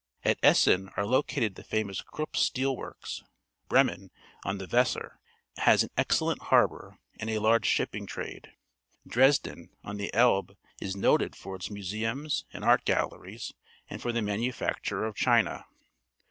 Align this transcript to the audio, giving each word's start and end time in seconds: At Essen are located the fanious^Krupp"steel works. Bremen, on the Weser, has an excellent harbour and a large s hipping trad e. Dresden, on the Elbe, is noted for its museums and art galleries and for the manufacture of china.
At 0.23 0.39
Essen 0.41 0.89
are 0.97 1.05
located 1.05 1.53
the 1.53 1.63
fanious^Krupp"steel 1.63 2.75
works. 2.75 3.21
Bremen, 3.69 4.09
on 4.43 4.57
the 4.57 4.65
Weser, 4.65 5.19
has 5.57 5.83
an 5.83 5.91
excellent 5.95 6.41
harbour 6.41 6.97
and 7.19 7.29
a 7.29 7.37
large 7.37 7.67
s 7.67 7.77
hipping 7.87 8.07
trad 8.07 8.47
e. 8.47 8.49
Dresden, 9.05 9.69
on 9.83 9.97
the 9.97 10.11
Elbe, 10.11 10.57
is 10.79 10.95
noted 10.97 11.35
for 11.35 11.55
its 11.55 11.69
museums 11.69 12.45
and 12.51 12.63
art 12.65 12.83
galleries 12.83 13.53
and 13.91 14.01
for 14.01 14.11
the 14.11 14.23
manufacture 14.23 15.03
of 15.05 15.13
china. 15.15 15.67